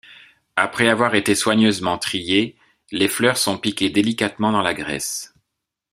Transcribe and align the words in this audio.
Après 0.55 0.89
avoir 0.89 1.13
été 1.13 1.35
soigneusement 1.35 1.99
triées, 1.99 2.57
les 2.91 3.07
fleurs 3.07 3.37
sont 3.37 3.59
piquées 3.59 3.91
délicatement 3.91 4.51
dans 4.51 4.63
la 4.63 4.73
graisse. 4.73 5.35